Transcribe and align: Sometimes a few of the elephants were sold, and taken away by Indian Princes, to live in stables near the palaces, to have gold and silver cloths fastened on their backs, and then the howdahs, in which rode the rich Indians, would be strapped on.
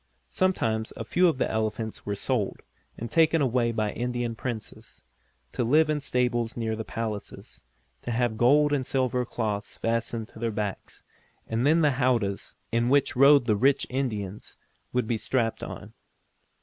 Sometimes 0.31 0.91
a 0.97 1.03
few 1.05 1.27
of 1.27 1.37
the 1.37 1.47
elephants 1.47 2.07
were 2.07 2.15
sold, 2.15 2.63
and 2.97 3.11
taken 3.11 3.39
away 3.39 3.71
by 3.71 3.91
Indian 3.91 4.33
Princes, 4.33 5.03
to 5.51 5.63
live 5.63 5.91
in 5.91 5.99
stables 5.99 6.57
near 6.57 6.75
the 6.75 6.83
palaces, 6.83 7.63
to 8.01 8.09
have 8.09 8.35
gold 8.35 8.73
and 8.73 8.83
silver 8.83 9.23
cloths 9.27 9.77
fastened 9.77 10.31
on 10.35 10.41
their 10.41 10.49
backs, 10.49 11.03
and 11.47 11.67
then 11.67 11.81
the 11.81 11.97
howdahs, 12.01 12.55
in 12.71 12.89
which 12.89 13.15
rode 13.15 13.45
the 13.45 13.55
rich 13.55 13.85
Indians, 13.91 14.57
would 14.91 15.05
be 15.05 15.17
strapped 15.17 15.61
on. 15.61 15.93